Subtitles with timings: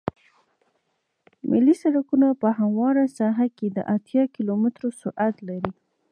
[1.49, 5.71] ملي سرکونه په همواره ساحه کې د اتیا کیلومتره سرعت لري